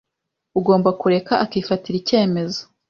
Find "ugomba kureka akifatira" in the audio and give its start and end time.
0.59-1.95